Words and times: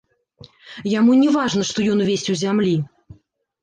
Яму 0.93 1.19
не 1.21 1.29
важна, 1.37 1.69
што 1.71 1.87
ён 1.95 2.05
увесь 2.09 2.29
у 2.37 2.43
зямлі. 2.45 2.77